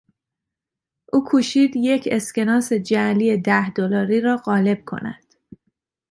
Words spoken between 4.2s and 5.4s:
را قالب کند.